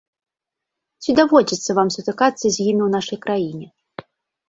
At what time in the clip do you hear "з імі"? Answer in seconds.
2.49-2.81